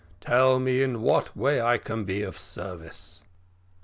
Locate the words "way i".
1.37-1.77